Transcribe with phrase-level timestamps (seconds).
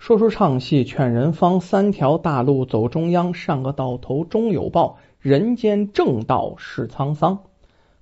[0.00, 7.40] 说书唱戏劝人方，三条大路走中央，上个到头终有报，人间正道是沧桑。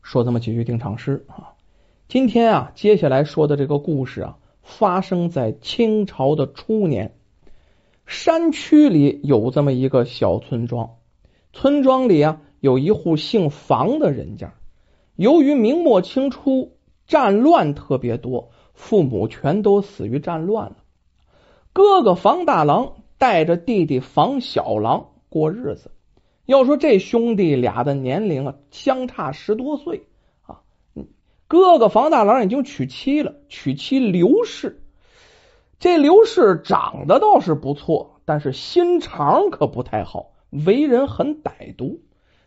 [0.00, 1.54] 说这么几句定场诗啊。
[2.06, 7.16] 今天啊，接下来说的这个故事啊，发生在清朝的初年，
[8.06, 10.90] 山区里有这么一个小村庄，
[11.53, 14.54] 村庄里啊有一户姓房的人家，
[15.17, 16.77] 由于明末清初
[17.09, 20.77] 战乱特别多，父母全都死于战乱了。
[21.79, 25.93] 哥哥房大郎带着弟弟房小郎过日子。
[26.45, 30.02] 要说这兄弟俩的年龄啊，相差十多岁
[30.43, 30.62] 啊。
[31.47, 34.83] 哥哥房大郎已经娶妻了，娶妻刘氏。
[35.79, 42.01] 这刘氏长得倒是不错，但是心肠可不太好，为人很歹毒，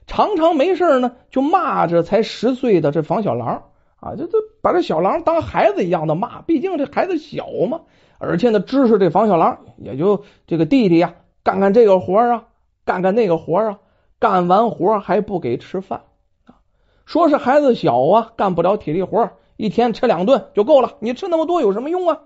[0.07, 3.70] 常常没事呢就骂着才十岁的这房小郎
[4.01, 6.41] 啊，就就把这小郎当孩子一样的骂。
[6.41, 7.79] 毕竟这孩子小嘛。
[8.23, 12.45] 而且呢，支持这房小郎，也就这个弟弟呀，干干这个活啊，
[12.85, 13.79] 干干那个活啊，
[14.19, 16.03] 干完活还不给吃饭
[16.45, 16.61] 啊。
[17.05, 20.97] 说是孩子小啊，干不了体力活，一天吃两顿就够了。
[20.99, 22.19] 你吃那么多有什么用啊？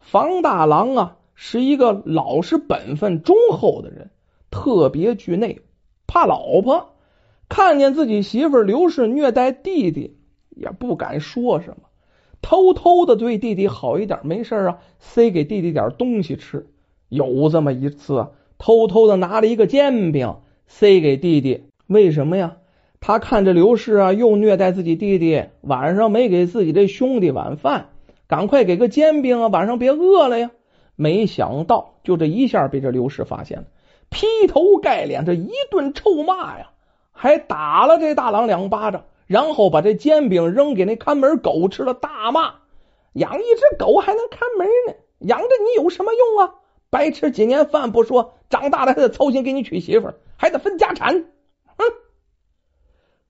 [0.00, 4.10] 房大郎啊，是一个老实本分、忠厚的人，
[4.50, 5.62] 特别惧内，
[6.06, 6.90] 怕老婆。
[7.48, 10.19] 看见自己媳妇刘氏虐待弟弟，
[10.60, 11.88] 也不敢说什么。
[12.42, 16.66] 偷偷的对弟弟好一点，没事啊，塞给弟弟点东西吃。
[17.08, 20.36] 有这么一次，偷偷的拿了一个煎饼
[20.66, 21.64] 塞给弟弟。
[21.86, 22.58] 为什么呀？
[23.00, 27.88] 他看着刘氏啊，又虐待自己弟弟，晚上没给自己这兄弟晚饭，
[28.28, 30.50] 赶快给个煎饼啊，晚上别饿了呀。
[30.96, 33.64] 没想到，就这一下被这刘氏发现了，
[34.10, 36.70] 劈头盖脸这一顿臭骂呀，
[37.12, 39.04] 还打了这大郎两巴掌。
[39.30, 42.52] 然后把这煎饼扔给那看门狗吃了，大骂
[43.14, 44.94] ：“养一只狗还能看门呢？
[45.20, 46.54] 养着你有什么用啊？
[46.90, 51.26] 白吃几年饭不说，长大了还得操心给你娶媳妇，还得分家产。”
[51.78, 51.84] 哼！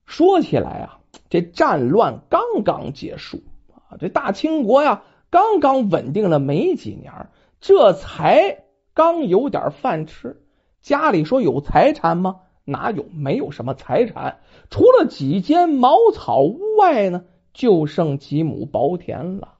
[0.07, 3.37] 说起来啊，这战乱刚刚结束
[3.69, 7.29] 啊，这大清国呀刚刚稳定了没几年，
[7.59, 8.63] 这才
[8.95, 10.41] 刚有点饭吃，
[10.81, 12.39] 家里说有财产吗？
[12.71, 14.39] 哪有没有什么财产？
[14.69, 17.23] 除了几间茅草屋外呢，
[17.53, 19.55] 就剩几亩薄田了。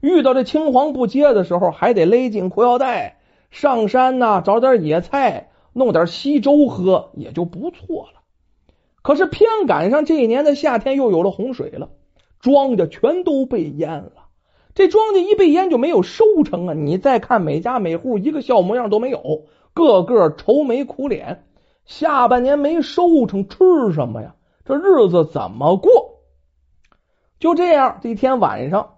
[0.00, 3.18] 遇到这青黄不接的时候，还得勒紧裤腰带
[3.50, 8.20] 上山呐，找点野菜，弄点稀粥喝，也就不错了。
[9.02, 11.90] 可是偏赶上这一年的夏天又有了洪水了，
[12.40, 14.12] 庄稼全都被淹了。
[14.74, 16.74] 这庄稼一被淹就没有收成啊！
[16.74, 21.44] 你再看每家每户，一个笑模样都没有，个个愁眉苦脸。
[21.84, 24.34] 下半年没收成，吃什么呀？
[24.64, 26.22] 这日子怎么过？
[27.38, 28.94] 就这样，这一天晚上，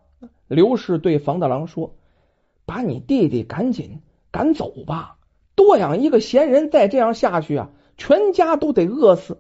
[0.47, 1.97] 刘氏对房大郎说
[2.65, 5.17] ：“把你弟弟赶紧赶走吧，
[5.57, 9.39] 多养一个闲人，再这样下去啊，全家都得饿死。”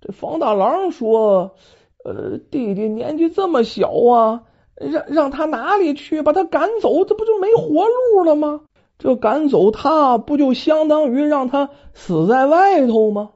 [0.00, 1.56] 这房大郎说
[2.02, 4.44] ：“呃，弟弟年纪这么小啊，
[4.76, 6.22] 让让他哪里去？
[6.22, 8.62] 把他赶走，这不就没活路了吗？”
[8.98, 13.30] 这赶走他，不就相当于让他死在外头吗？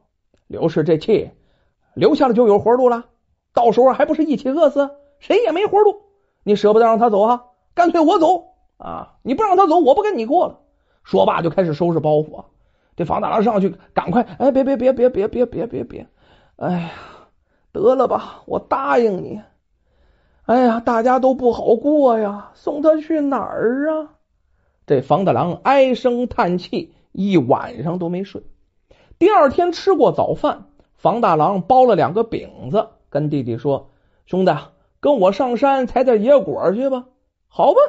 [0.46, 1.30] 刘氏这气，
[1.94, 3.06] 留下了就有活路了，
[3.52, 4.90] 到时候还不是一起饿死？
[5.18, 6.02] 谁也没活路。
[6.44, 7.44] 你舍不得让他走啊？
[7.74, 9.16] 干脆我走啊！
[9.22, 10.60] 你不让他走，我不跟你过了。
[11.04, 12.44] 说罢就开始收拾包袱。
[12.96, 14.22] 这房大郎上去，赶快！
[14.38, 16.06] 哎，别别别别别别别别别！
[16.56, 16.90] 哎呀，
[17.72, 19.40] 得了吧，我答应你。
[20.46, 24.14] 哎呀，大家都不好过呀，送他去哪儿啊？
[24.88, 28.42] 这房大郎唉声叹气，一晚上都没睡。
[29.18, 33.90] 第二天吃过早饭，房大郎包了两个饼子，跟弟弟说
[34.24, 34.56] ：“兄弟，
[35.00, 37.04] 跟我上山采点野果去吧。”
[37.48, 37.80] 好吧，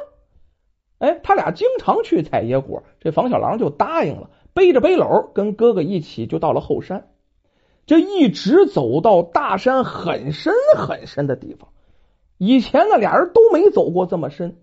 [0.98, 7.08] 哎，他俩经常去采野果，这房小郎就答应了，背着背篓跟哥哥一起就到了后山。
[7.86, 11.70] 这一直走到大山很深很深的地方，
[12.36, 14.58] 以前呢俩人都没走过这么深。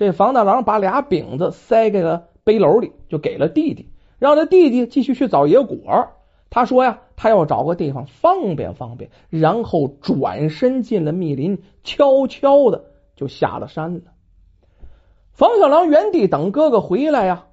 [0.00, 6.08] 这房大郎把俩饼子塞给了背篓里，就给了弟弟，让他弟弟继续去找野果。
[6.48, 14.00] 他说呀，他要找个地方方便方便，然后转身进了密林，悄悄的就下了山了。
[15.34, 17.44] 房小郎原地等哥哥回来呀，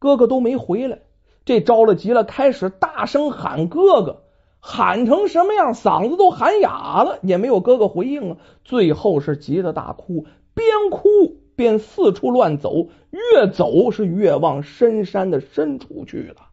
[0.00, 0.98] 哥哥都没回来，
[1.44, 4.22] 这着了急了，开始大声喊哥哥，
[4.58, 8.36] 喊成什么样，嗓子都喊哑了，也没有哥哥回应啊。
[8.64, 11.36] 最后是急得大哭，边哭。
[11.62, 16.48] 便四处乱走，越走是越往深山的深处去了，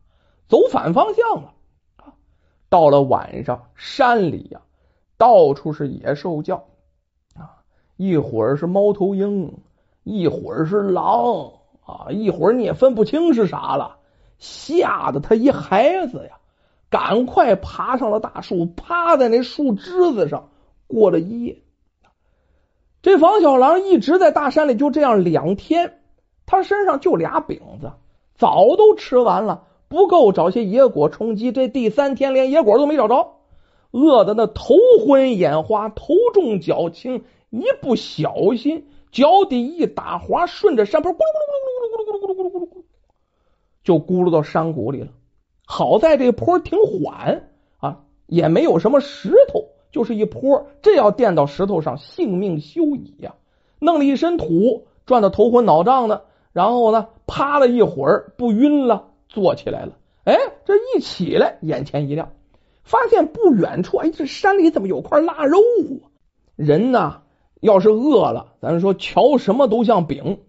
[0.48, 1.56] 走反方向了。
[2.70, 4.62] 到了晚上，山里呀，
[5.18, 6.68] 到处是野兽叫
[7.34, 7.66] 啊，
[7.98, 9.52] 一会儿是猫头鹰，
[10.04, 11.54] 一会儿是狼
[11.84, 13.98] 啊，一会儿你也分不清是啥了，
[14.38, 16.38] 吓得他一孩子呀，
[16.92, 20.50] 赶快爬上了大树，趴在那树枝子上
[20.86, 21.64] 过了一夜。
[23.02, 26.00] 这房小狼一直在大山里，就这样两天，
[26.46, 27.92] 他身上就俩饼子，
[28.36, 31.52] 早都吃完了，不够找些野果充饥。
[31.52, 33.38] 这第三天连野果都没找着，
[33.92, 34.76] 饿的那头
[35.06, 42.84] 昏眼花，头重脚轻，一不小心脚底一打滑，顺着山坡咕噜咕噜咕噜咕噜咕噜咕噜咕噜咕噜咕噜，
[43.84, 45.08] 就咕噜到山谷里了。
[45.66, 49.59] 好在这坡挺缓啊，也没有什么石头。
[50.00, 53.36] 就是一坡，这要垫到石头上，性命休矣呀！
[53.80, 56.24] 弄了一身土，转的头昏脑胀的，
[56.54, 59.98] 然后呢，趴了一会儿，不晕了，坐起来了。
[60.24, 62.32] 哎，这一起来，眼前一亮，
[62.82, 65.58] 发现不远处，哎，这山里怎么有块腊肉？
[66.56, 67.24] 人呢，
[67.60, 70.40] 要是饿了，咱说瞧什么都像饼，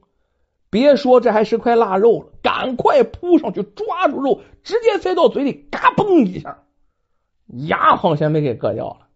[0.71, 6.63] 别说这还是块腊肉了，赶快扑上去抓住肉，直接塞到嘴里，嘎嘣一下，
[7.49, 9.09] 牙好像没给硌掉了。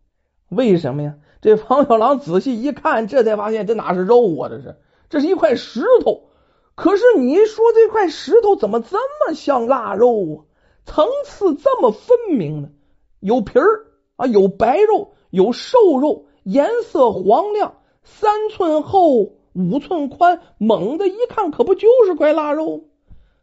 [0.49, 1.15] 为什么呀？
[1.41, 4.49] 这方小狼仔细一看，这才发现这哪是肉啊？
[4.49, 4.77] 这是，
[5.11, 6.25] 这是一块石头。
[6.75, 10.37] 可是你说这块石头怎么这么像腊肉啊？
[10.85, 12.69] 层次这么分明呢？
[13.21, 13.87] 有皮儿
[14.17, 20.41] 啊，有白肉，有瘦肉，颜色黄亮，三寸厚，五寸宽。
[20.59, 22.85] 猛的一看，可不就是块腊肉？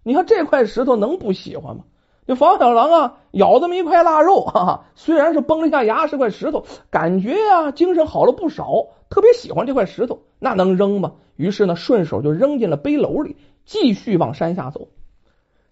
[0.04, 1.84] 你看这块石头能不喜欢吗？
[2.32, 11.12] 这房小狼啊，咬这么一块腊肉，哈哈，虽然是崩了一下牙，是块石头，感觉呀精神好了不少，特别喜欢这块石头，那能扔吗？
[11.36, 13.36] 于是呢，顺手就扔进了背篓里，
[13.66, 14.88] 继续往山下走。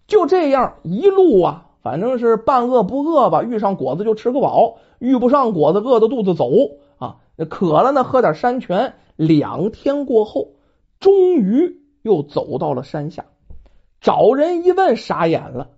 [0.05, 6.51] 就这样一路啊，反正是半饿不饿吧，遇上果子就吃个饱，遇不上果子饿着肚子走
[6.97, 7.19] 啊，
[7.49, 8.95] 渴了呢喝点山泉。
[9.15, 10.49] 两天过后，
[10.99, 13.23] 终于又走到了山下，
[14.01, 15.69] 找人一问，傻眼了。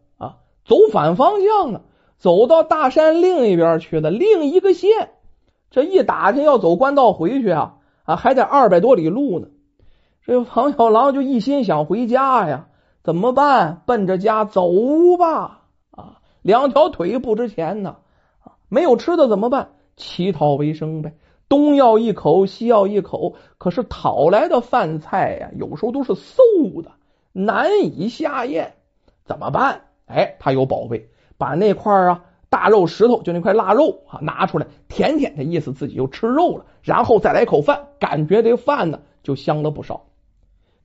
[0.71, 1.81] 走反方向了，
[2.17, 5.09] 走到大山另一边去了，另一个县。
[5.69, 7.75] 这一打听，要走官道回去啊
[8.05, 9.49] 啊，还得二百多里路呢。
[10.25, 12.67] 这黄小狼就一心想回家呀，
[13.03, 13.81] 怎么办？
[13.85, 14.71] 奔着家走
[15.19, 16.21] 吧啊！
[16.41, 17.97] 两条腿不值钱呢
[18.41, 19.71] 啊，没有吃的怎么办？
[19.97, 21.17] 乞讨为生呗，
[21.49, 23.33] 东要一口，西要一口。
[23.57, 26.91] 可是讨来的饭菜呀，有时候都是馊的，
[27.33, 28.75] 难以下咽，
[29.25, 29.81] 怎么办？
[30.11, 40.05] 哎，他有宝贝，把那块啊大肉石头，就那块腊肉啊拿出来舔舔，这意思自己又吃肉了，然后再来口饭，感觉这饭呢就香了不少。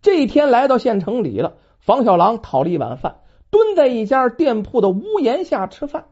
[0.02, 3.17] 这一天来到县城里了，房小狼讨了一碗饭，
[3.50, 6.05] 蹲在一家店铺的屋檐下吃饭。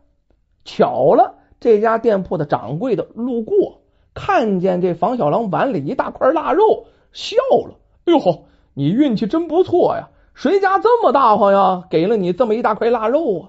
[0.64, 3.82] 巧了，这家店铺的掌柜的路过，
[4.14, 7.36] 看见这房小狼碗里一大块腊肉，笑
[7.68, 7.76] 了
[8.06, 11.84] ：“哎呦，你运气真不错呀！”谁家这么大方呀？
[11.88, 13.42] 给了你这么一大块腊肉啊！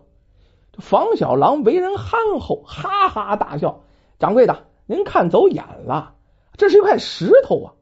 [0.77, 3.81] 房小狼为人憨厚，哈哈大笑。
[4.19, 6.13] 掌柜的，您看走眼了，
[6.57, 7.73] 这是一块石头啊！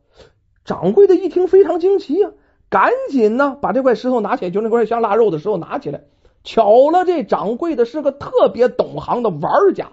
[0.63, 2.31] 掌柜的一听非常惊奇呀，
[2.69, 6.05] 赶紧呢把这块石头拿起来，就那块像腊肉的石头拿起来。
[6.43, 9.91] 巧了，这掌柜的是个特别懂行的玩家，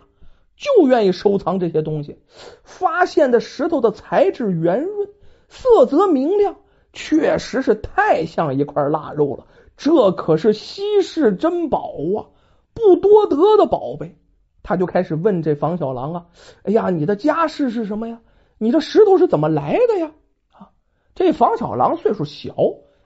[0.57, 2.21] 就愿意收藏这些东西。
[2.63, 5.09] 发现的石头的材质圆润，
[5.49, 6.57] 色泽明亮。
[6.93, 9.47] 确实是太像一块腊肉了，
[9.77, 12.27] 这可是稀世珍宝啊，
[12.75, 14.17] 不多得的宝贝。
[14.63, 16.27] 他就开始问这房小狼啊
[16.65, 18.21] ：“哎呀，你的家世是什么呀？
[18.59, 20.11] 你这石头是怎么来的呀？”
[20.53, 20.69] 啊，
[21.15, 22.55] 这房小狼岁数小，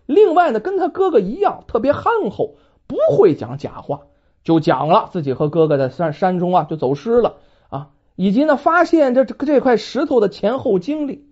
[0.06, 2.56] 另外呢，跟他哥哥一样特别憨厚，
[2.86, 4.00] 不会讲假话，
[4.42, 7.36] 就讲了自己和哥哥在山山中啊就走失了
[7.68, 11.28] 啊，以及呢发现这这块石头的前后经历。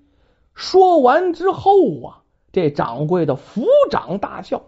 [0.55, 1.73] 说完之后
[2.03, 2.22] 啊。
[2.53, 4.63] 这掌柜的抚掌大笑，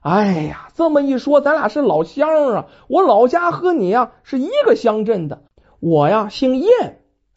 [0.00, 2.66] 哎呀，这么一说，咱俩是老乡啊！
[2.88, 5.42] 我老家和你呀是一个乡镇的，
[5.78, 6.68] 我呀姓燕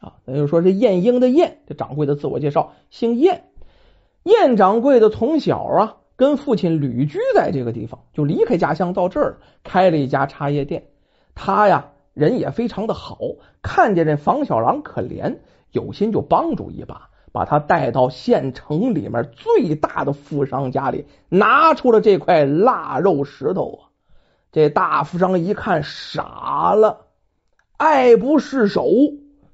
[0.02, 1.60] 啊，咱就说是晏婴的晏。
[1.68, 3.44] 这掌柜的自我介绍，姓晏。
[4.24, 10.88] 晏掌柜的从小啊跟父亲旅居在这个地方，就离开家乡到这儿开了一家茶叶店。
[11.36, 13.20] 他呀人也非常的好，
[13.62, 15.38] 看见这房小狼可怜，
[15.72, 17.10] 有心就帮助一把。
[17.36, 23.92] 把他带到县城里面最大的富商家里，拿出了这块腊肉石头啊！
[24.54, 27.08] 这大富商一看傻了，
[27.76, 28.88] 爱不释手，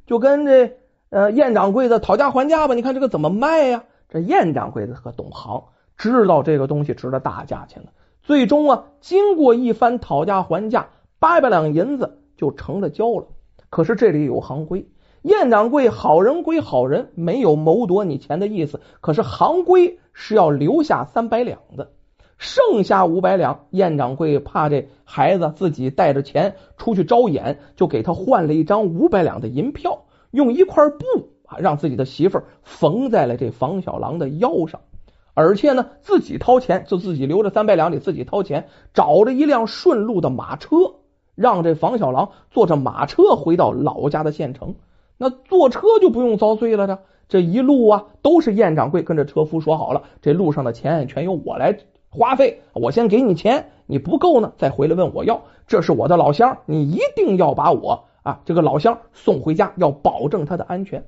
[0.05, 0.77] 就跟这
[1.09, 2.75] 呃燕掌柜的讨价还价吧。
[2.75, 3.83] 你看这个怎么卖呀？
[4.09, 5.63] 这燕掌柜的可懂行，
[5.97, 7.89] 知道这个东西值了大价钱了。
[8.21, 13.25] 最终啊，经过一番讨价还价，八百两银子就成了交了。
[13.71, 14.87] 可是这里有行规。
[15.21, 18.81] 燕掌柜好人归好人，没有谋夺你钱的意思。
[19.01, 21.91] 可是行规是要留下三百两的，
[22.39, 31.05] 剩下五百两，燕掌柜怕这孩子自己带着钱出去招眼，就给他换了一张五百两的银票，用一块布
[31.45, 34.81] 啊，让自己的媳妇缝在了这房小郎的腰上，
[35.35, 40.95] 而且呢，自己掏钱，就自己留着三百两里自己掏钱，找了一辆顺路的马车，
[41.35, 44.73] 让这房小郎坐着马车回到老家的县城。
[45.23, 46.97] 那坐车就不用遭罪了的，
[47.29, 51.77] 这一路啊，都是燕掌柜跟着车夫说好了，这路上的钱全由我来。
[52.09, 55.43] 花费我先给你钱，你不够呢，再回来问我要。
[55.67, 61.05] 这是我的老乡，你一定要把我啊这个老乡送回家，要保证他的安全。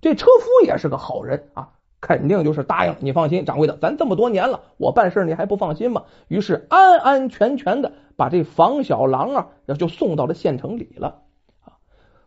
[0.00, 1.70] 这车夫也是个好人啊，
[2.00, 6.04] 肯定就是答应你放心，掌柜的，咱这么多年了，我办事你还不放心吗？
[6.28, 11.16] 于是安安全全的把这房小郎啊就送到了县城里了。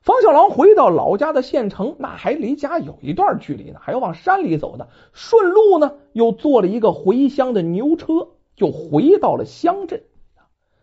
[0.10, 4.88] 房小郎回到老家的县城，那还离家有一段距离呢，还要往山里走呢。
[5.14, 10.02] 顺路呢，又坐了一个回乡的牛车，就回到了乡镇，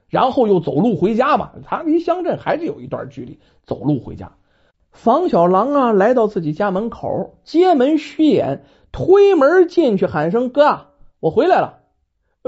[0.09, 1.50] 然后又走路回家嘛。
[1.64, 4.30] 他离乡镇还是有一段距离，走路回家。
[4.92, 10.87] 房小郎啊，来到自己家门口，揭门虚掩，推门进去，喊声：“哥，
[11.18, 11.80] 我回来了。”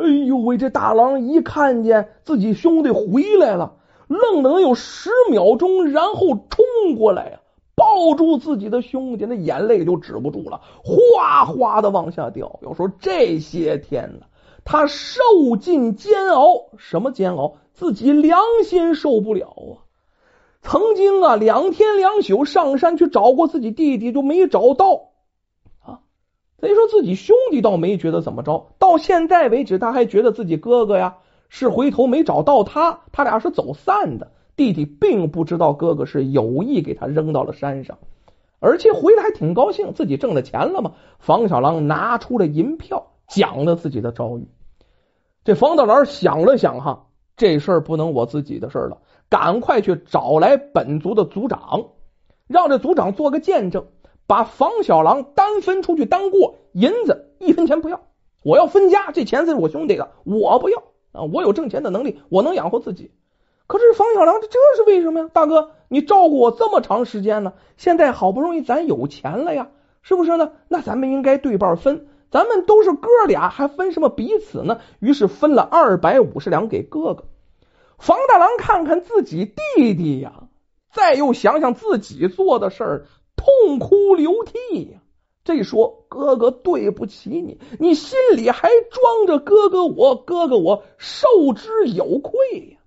[0.01, 3.79] 哎呦喂，这大郎一看见自己兄弟回来了。
[4.09, 7.41] 愣能有十秒钟，然后冲过来呀，
[7.75, 12.59] 抱住自己的兄弟，那眼泪就止不住了，哗哗的往下掉。
[12.63, 14.27] 要说这些天呢，
[14.65, 15.21] 他受
[15.61, 17.57] 尽煎熬，什么煎熬？
[17.75, 19.87] 自己良心受不了啊！
[20.63, 25.11] 曾经啊，两天两宿上山去找过自己弟弟，就没找到
[25.81, 26.01] 啊。
[26.59, 31.19] 所以说自己兄弟倒没觉得怎么着，到现在为止，他还觉得自己哥哥呀。
[31.49, 34.33] 是回头没找到他，他俩是走散的。
[34.57, 37.99] 弟弟并不知道哥哥是有意给他扔到了山上，
[38.59, 40.95] 而且回来还挺高兴，自己挣了钱了嘛。
[41.21, 44.49] 房小郎拿出了银票，讲了自己的遭遇。
[45.45, 51.87] 这房大郎想了想，哈，这事儿不能我自己的事儿了，赶快去找来本族的族长，
[52.49, 53.87] 让这族长做个见证，
[54.27, 58.01] 把房小郎单分出去当过，银子一分钱不要，
[58.43, 60.83] 我要分家，这钱是我兄弟的，我不要。
[61.13, 63.11] 啊，我有挣钱的能力，我能养活自己。
[63.67, 65.31] 可是房小郎，这这是为什么呀？
[65.33, 69.69] 大哥，你照顾我这么长时间呢，现在好不容易咱有钱了呀，
[70.03, 70.53] 是不是呢？
[70.69, 72.09] 那咱们应该对半分。
[72.31, 74.81] 咱们都是哥俩，还分什么彼此呢？
[75.01, 77.25] 于是分了二百五十两给哥哥。
[77.99, 79.47] 房大郎看看自己
[79.77, 80.45] 弟弟呀，
[80.93, 84.99] 再又想想自己做的事儿，痛哭流涕呀。
[85.49, 92.37] 这说哥哥对不起你，你心里还装着哥哥我，哥哥我受之有愧
[92.73, 92.79] 呀。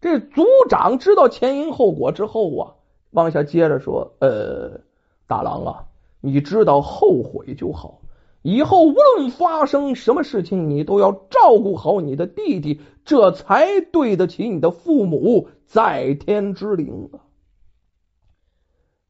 [0.00, 2.74] 这族长知道前因后果之后啊，
[3.10, 4.82] 往下接着说：“呃，
[5.26, 5.84] 大郎啊，
[6.20, 8.00] 你知道后悔就好，
[8.42, 17.26] 以后无论发生什么事情，你都要照顾好你的弟弟，这才对得起你的父母在天之灵啊。”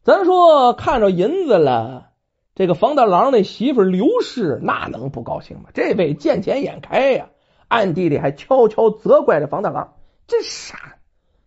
[0.02, 2.05] 咱说看着银子了。
[2.56, 5.68] 这个房大郎那媳妇刘氏那能不高兴吗？
[5.74, 7.28] 这位见钱眼开呀，
[7.68, 9.92] 暗地里还悄悄责怪着房大郎
[10.26, 10.96] ：“这傻，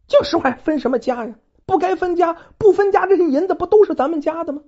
[0.08, 1.34] 就是还分什么家呀？
[1.66, 4.62] 不该分家，不分家，这些银子不都是咱们家的吗？”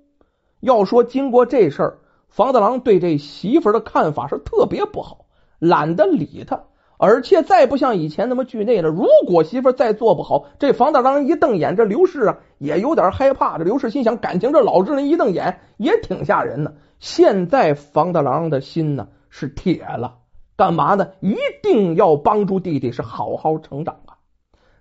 [0.62, 5.28] 要说经过这事儿，房大郎对这媳妇的看法是特别不好，
[5.60, 6.64] 懒得理他。
[7.04, 8.88] 而且再不像以前那么惧内了。
[8.88, 13.58] 如果媳妇再做不好，这房大郎一瞪眼，这刘氏啊也有点害怕。
[13.58, 16.76] 这刘氏心想，感情这老实人一瞪眼也挺吓人的。
[17.00, 20.18] 现在房大郎的心呢是铁了，
[20.56, 21.08] 干嘛呢？
[21.22, 24.22] 一定要帮助弟弟是好好成长啊！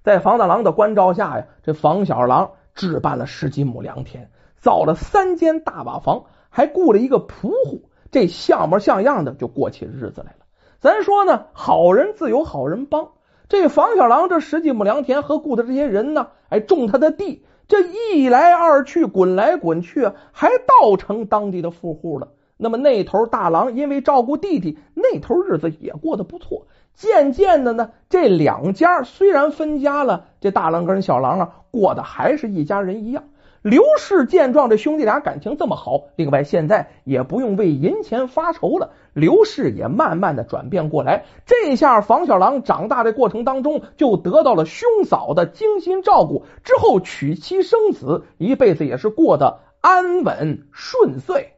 [0.03, 10.40] 在房大郎的关照下呀，这房小郎置办了十几亩良田，造了三间大瓦房，还雇了一个仆户，这像模像样的就过起日子来了。
[10.81, 13.11] 咱说呢，好人自有好人帮。
[13.51, 20.49] 这房小郎这十几亩良田和雇的这些人呢，哎，种他的地，这一来二去，滚来滚去，还
[20.81, 22.29] 倒成当地的富户了。
[22.57, 26.67] 那么那头大郎因为照顾弟弟，那头日子也过得不错。
[26.95, 33.25] 渐渐的呢，这两家虽然分家了，这大郎跟小郎啊，过得还是一家人一样。
[33.63, 38.93] 刘氏见状，这兄弟俩感情这么好，另外现在也不用为银钱发愁了。
[39.13, 51.53] 刘氏也慢慢的转变过来，这下房小郎长大的过程当中，就得到了兄嫂的精心照顾，之后娶妻生子，一辈子也是过得安稳顺遂。